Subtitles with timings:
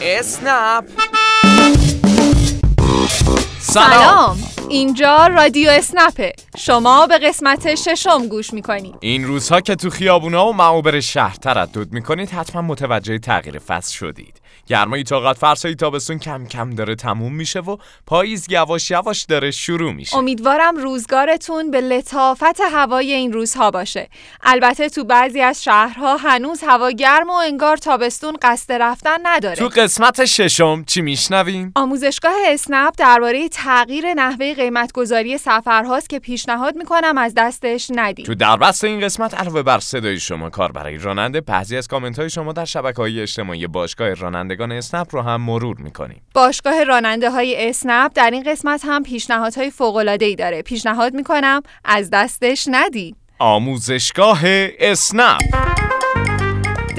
[0.00, 0.84] اسنپ.
[3.60, 4.38] سلام.
[4.68, 6.32] اینجا رادیو اسنپه.
[6.58, 11.92] شما به قسمت ششم گوش می‌کنید این روزها که تو خیابونا و معابر شهر تردد
[11.92, 14.40] می‌کنید حتما متوجه تغییر فصل شدید.
[14.66, 19.92] گرمای طاقت فرسای تابستون کم کم داره تموم میشه و پاییز یواش یواش داره شروع
[19.92, 20.16] میشه.
[20.16, 24.08] امیدوارم روزگارتون به لطافت هوای این روزها باشه.
[24.42, 29.56] البته تو بعضی از شهرها هنوز هوا گرم و انگار تابستون قصد رفتن نداره.
[29.56, 36.18] تو قسمت ششم چی میشنویم؟ آموزشگاه اسنپ درباره تغییر نحوه قیمتگذاری سفرهاست که
[36.48, 38.26] پیشنهاد می‌کنم از دستش ندید.
[38.26, 42.30] تو دربست این قسمت علاوه بر صدای شما کار برای راننده بعضی از کامنت های
[42.30, 46.22] شما در شبکه های اجتماعی باشگاه رانندگان اسنپ رو هم مرور می‌کنیم.
[46.34, 50.62] باشگاه راننده های اسنپ در این قسمت هم پیشنهادهای فوق العاده ای داره.
[50.62, 54.40] پیشنهاد می‌کنم از دستش ندی آموزشگاه
[54.78, 55.77] اسنپ.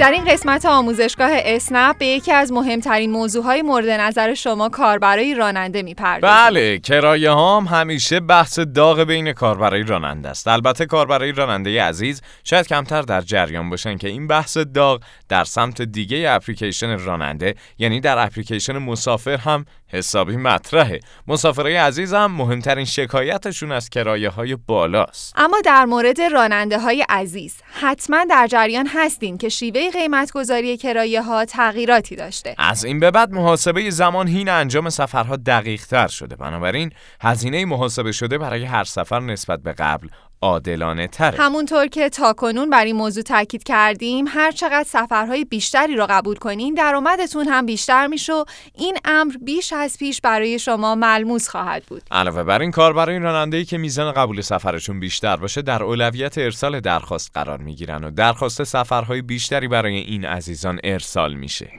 [0.00, 5.82] در این قسمت آموزشگاه اسنپ به یکی از مهمترین موضوعهای مورد نظر شما کاربرای راننده
[5.82, 6.36] می‌پردازیم.
[6.36, 10.48] بله کرایه هم همیشه بحث داغ بین کاربرای راننده است.
[10.48, 15.82] البته کاربرای راننده عزیز شاید کمتر در جریان باشن که این بحث داغ در سمت
[15.82, 21.00] دیگه اپلیکیشن راننده یعنی در اپلیکیشن مسافر هم حسابی مطرحه.
[21.26, 25.32] مسافرای عزیزم مهمترین شکایتشون از کرایه های بالاست.
[25.36, 31.22] اما در مورد راننده های عزیز حتما در جریان هستین که شیوه قیمت گذاری کرایه
[31.22, 32.54] ها تغییراتی داشته.
[32.58, 36.36] از این به بعد محاسبه زمان هین انجام سفرها دقیق تر شده.
[36.36, 40.08] بنابراین هزینه محاسبه شده برای هر سفر نسبت به قبل
[40.42, 41.38] عادلانه تره.
[41.38, 46.74] همونطور که تاکنون بر این موضوع تاکید کردیم هر چقدر سفرهای بیشتری رو قبول کنین
[46.74, 48.32] درآمدتون هم بیشتر میشه
[48.74, 52.02] این امر بیش از پیش برای شما ملموس خواهد بود.
[52.10, 56.80] علاوه بر این کار برای راننده‌ای که میزان قبول سفرشون بیشتر باشه در اولویت ارسال
[56.80, 61.70] درخواست قرار می‌گیرن و درخواست سفرهای بیشتری برای این عزیزان ارسال میشه.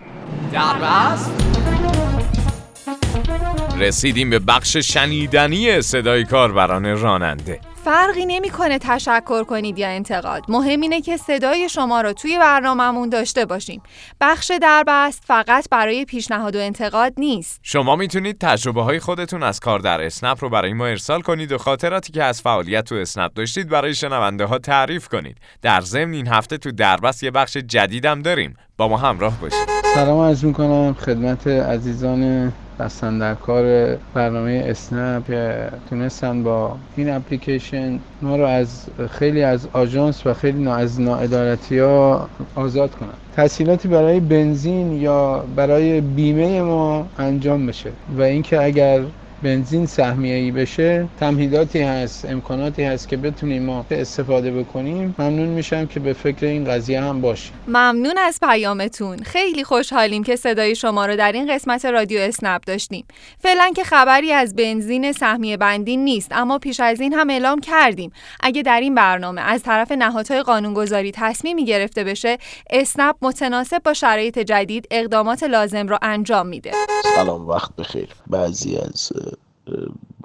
[0.53, 1.31] دربست
[3.79, 7.59] رسیدیم به بخش شنیدنی صدای کاربران راننده.
[7.83, 10.43] فرقی نمی‌کنه تشکر کنید یا انتقاد.
[10.49, 13.81] مهم اینه که صدای شما رو توی برنامهمون داشته باشیم.
[14.21, 17.59] بخش دربست فقط برای پیشنهاد و انتقاد نیست.
[17.63, 21.57] شما می‌تونید تجربه های خودتون از کار در اسنپ رو برای ما ارسال کنید و
[21.57, 25.37] خاطراتی که از فعالیت تو اسنپ داشتید برای شنونده ها تعریف کنید.
[25.61, 28.57] در ضمن این هفته تو دربست یه بخش جدیدم داریم.
[28.77, 29.67] با ما همراه باشید.
[29.93, 35.25] سلام عرض می‌کنم خدمت عزیزان دستن در کار برنامه اسنپ
[35.89, 42.29] تونستن با این اپلیکیشن ما رو از خیلی از آژانس و خیلی از ناعدالتی ها
[42.55, 43.13] آزاد کنن.
[43.35, 47.91] تسهیلاتی برای بنزین یا برای بیمه ما انجام بشه.
[48.17, 49.01] و اینکه اگر
[49.43, 55.85] بنزین سهمیه ای بشه تمهیداتی هست امکاناتی هست که بتونیم ما استفاده بکنیم ممنون میشم
[55.85, 57.53] که به فکر این قضیه هم باشیم.
[57.67, 59.17] ممنون از پیامتون.
[59.17, 63.05] خیلی خوشحالیم که صدای شما رو در این قسمت رادیو اسنپ داشتیم.
[63.39, 68.11] فعلا که خبری از بنزین سهمیه بندی نیست اما پیش از این هم اعلام کردیم.
[68.39, 72.37] اگه در این برنامه از طرف نهادهای قانونگذاری تصمیمی گرفته بشه
[72.69, 76.71] اسنپ متناسب با شرایط جدید اقدامات لازم رو انجام میده.
[77.15, 78.07] سلام وقت بخیر.
[78.27, 79.11] بعضی از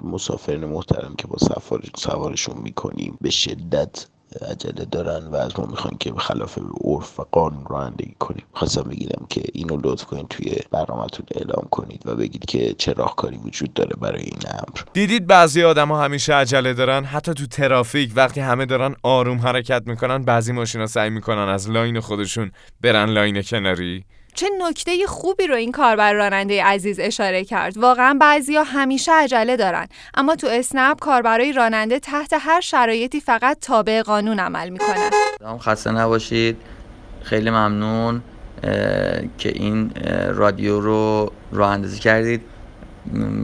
[0.03, 3.17] مسافرین محترم که با سفر سوارشون می‌کنیم.
[3.21, 4.05] به شدت
[4.51, 8.43] عجله دارن و از ما می‌خوان که به خلاف عرف و قانون رانندگی کنیم.
[8.53, 13.37] خواستم بگیرم که اینو لطف کنید توی برنامهتون اعلام کنید و بگید که چه راهکاری
[13.37, 14.81] وجود داره برای این امر.
[14.93, 17.03] دیدید بعضی آدما همیشه عجله دارن.
[17.03, 21.99] حتی تو ترافیک وقتی همه دارن آروم حرکت می‌کنن بعضی ماشینا سعی می‌کنن از لاین
[21.99, 24.05] خودشون برن لاین کناری.
[24.37, 27.77] چه نکته خوبی رو این کاربر راننده عزیز اشاره کرد.
[27.77, 29.87] واقعا بعضیا همیشه عجله دارن.
[30.13, 35.09] اما تو اسنپ کاربرای راننده تحت هر شرایطی فقط تابع قانون عمل می‌کنن.
[35.57, 36.57] خسته نباشید.
[37.23, 38.21] خیلی ممنون
[39.37, 39.91] که این
[40.29, 42.41] رادیو رو راه اندازی کردید.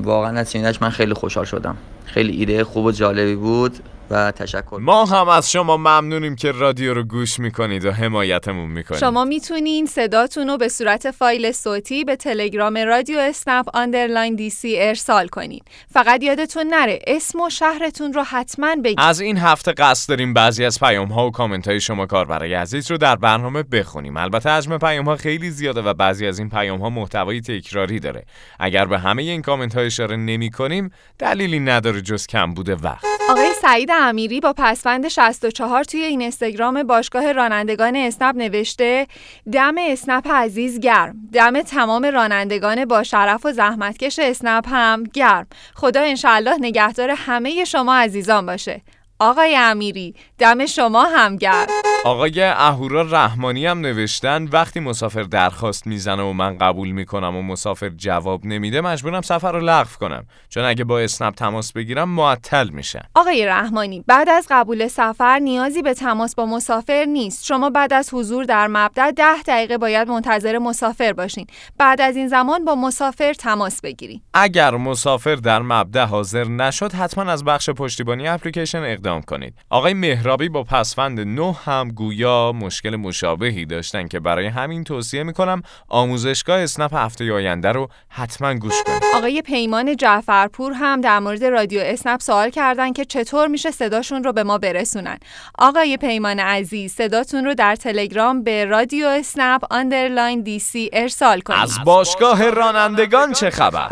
[0.03, 1.77] واقعا از شنیدش من خیلی خوشحال شدم.
[2.05, 3.79] خیلی ایده خوب و جالبی بود.
[4.13, 8.99] و تشکر ما هم از شما ممنونیم که رادیو رو گوش می‌کنید و حمایتمون می‌کنید.
[8.99, 15.27] شما می‌تونین صداتون رو به صورت فایل صوتی به تلگرام رادیو اسنپ underline DC ارسال
[15.27, 15.63] کنید
[15.93, 20.65] فقط یادتون نره اسم و شهرتون رو حتما بگید از این هفته قصد داریم بعضی
[20.65, 24.17] از پیام ها و کامنت های شما کاربرای عزیز رو در برنامه بخونیم.
[24.17, 28.25] البته حجم پیام ها خیلی زیاده و بعضی از این پیام ها محتوای تکراری داره.
[28.59, 33.05] اگر به همه این کامنت ها اشاره نمی کنیم دلیلی نداره جز کمبود وقت.
[33.29, 39.07] آقای سعید امیری با پسوند 64 توی این اینستاگرام باشگاه رانندگان اسنپ نوشته
[39.51, 41.15] دم اسنپ عزیز گرم.
[41.33, 45.47] دم تمام رانندگان با شرف و زحمتکش اسنپ هم گرم.
[45.75, 48.81] خدا انشالله نگهدار همه شما عزیزان باشه.
[49.19, 51.67] آقای امیری دم شما هم گرم.
[52.05, 57.89] آقای اهورا رحمانی هم نوشتن وقتی مسافر درخواست می‌زنه و من قبول می‌کنم و مسافر
[57.89, 60.25] جواب نمیده مجبورم سفر رو لغو کنم.
[60.49, 65.81] چون اگه با اسنپ تماس بگیرم معطل میشن آقای رحمانی بعد از قبول سفر نیازی
[65.81, 67.45] به تماس با مسافر نیست.
[67.45, 71.47] شما بعد از حضور در مبدع ده دقیقه باید منتظر مسافر باشین.
[71.77, 77.31] بعد از این زمان با مسافر تماس بگیرید اگر مسافر در مبدأ حاضر نشد حتما
[77.31, 79.53] از بخش پشتیبانی اپلیکیشن اقدام کنید.
[79.69, 79.93] آقای
[80.33, 86.59] مهرابی با پسوند 9 هم گویا مشکل مشابهی داشتن که برای همین توصیه می‌کنم آموزشگاه
[86.59, 89.03] اسنپ هفته آینده رو حتما گوش کنید.
[89.15, 94.33] آقای پیمان جعفرپور هم در مورد رادیو اسنپ سوال کردن که چطور میشه صداشون رو
[94.33, 95.17] به ما برسونن.
[95.59, 101.59] آقای پیمان عزیز صداتون رو در تلگرام به رادیو اسنپ underline DC ارسال کنید.
[101.59, 103.87] از باشگاه رانندگان چه خبر؟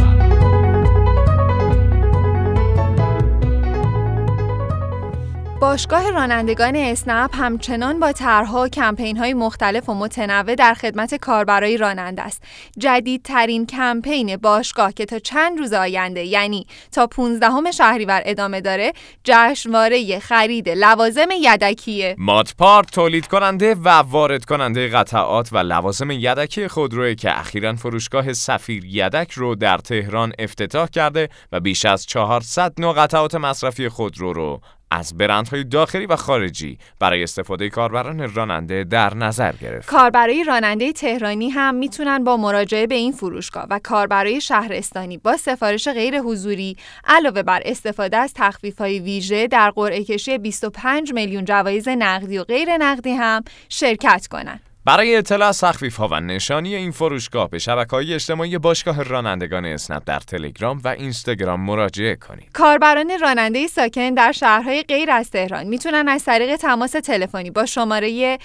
[5.61, 11.77] باشگاه رانندگان اسنپ همچنان با طرحها و کمپین های مختلف و متنوع در خدمت کاربرای
[11.77, 12.43] راننده است.
[12.77, 18.93] جدیدترین کمپین باشگاه که تا چند روز آینده یعنی تا 15 شهریور ادامه داره،
[19.23, 22.15] جشنواره خرید لوازم یدکیه.
[22.17, 28.85] ماتپارت تولید کننده و وارد کننده قطعات و لوازم یدکی خودروی که اخیرا فروشگاه سفیر
[28.85, 34.61] یدک رو در تهران افتتاح کرده و بیش از 400 نوع قطعات مصرفی خودرو رو
[34.91, 39.87] از برندهای داخلی و خارجی برای استفاده کاربران راننده در نظر گرفت.
[39.87, 45.87] کاربرای راننده تهرانی هم می‌تونن با مراجعه به این فروشگاه و کاربرای شهرستانی با سفارش
[45.87, 52.37] غیر حضوری علاوه بر استفاده از تخفیف‌های ویژه در قرعه کشی 25 میلیون جوایز نقدی
[52.37, 54.70] و غیر نقدی هم شرکت کنند.
[54.85, 55.63] برای اطلاع از
[55.97, 57.59] ها و نشانی این فروشگاه به
[57.91, 62.51] های اجتماعی باشگاه رانندگان اسنپ در تلگرام و اینستاگرام مراجعه کنید.
[62.53, 68.39] کاربران راننده ساکن در شهرهای غیر از تهران می‌تونن از طریق تماس تلفنی با شماره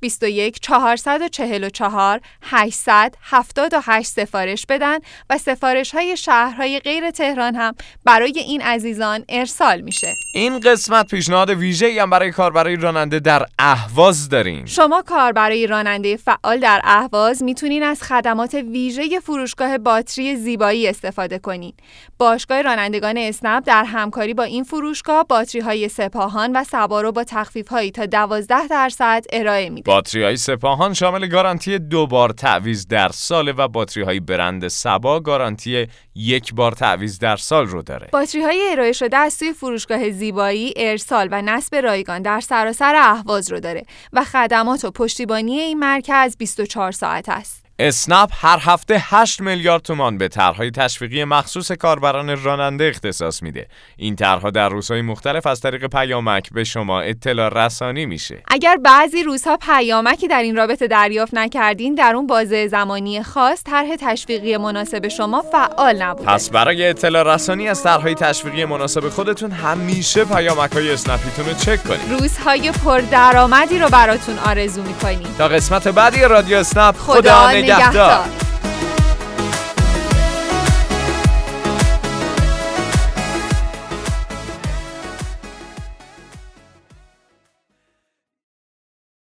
[0.00, 4.98] 021 444 878 سفارش بدن
[5.30, 7.74] و سفارش های شهرهای غیر تهران هم
[8.04, 10.14] برای این عزیزان ارسال میشه.
[10.34, 14.66] این قسمت پیشنهاد ویژه‌ای هم برای کاربرای راننده در اهواز داریم.
[14.66, 21.72] شما کاربرای راننده فعال در اهواز می‌تونین از خدمات ویژه فروشگاه باتری زیبایی استفاده کنین.
[22.18, 27.68] باشگاه رانندگان اسنپ در همکاری با این فروشگاه باتری های سپاهان و سبارو با تخفیف
[27.68, 29.92] هایی تا 12 درصد ارائه میده.
[29.92, 35.20] باتری های سپاهان شامل گارانتی دو بار تعویض در سال و باتری های برند سبا
[35.20, 38.08] گارانتی یک بار تعویض در سال رو داره.
[38.12, 43.52] باتری های ارائه شده از سوی فروشگاه زیبایی ارسال و نصب رایگان در سراسر اهواز
[43.52, 47.65] رو داره و خدمات و پشتیبانی این مرکز 24 ساعت است.
[47.78, 53.68] اسنپ هر هفته 8 میلیارد تومان به طرحهای تشویقی مخصوص کاربران راننده اختصاص میده.
[53.96, 58.42] این طرحها در روزهای مختلف از طریق پیامک به شما اطلاع رسانی میشه.
[58.48, 63.96] اگر بعضی روزها پیامکی در این رابطه دریافت نکردین، در اون بازه زمانی خاص طرح
[64.00, 66.30] تشویقی مناسب شما فعال نبوده.
[66.30, 71.84] پس برای اطلاع رسانی از طرحهای تشویقی مناسب خودتون همیشه پیامک های اسنپیتون رو چک
[71.84, 72.20] کنید.
[72.20, 75.34] روزهای پردرآمدی رو براتون آرزو می‌کنیم.
[75.38, 78.24] تا قسمت بعدی رادیو اسنپ خدا, خدا نگهدار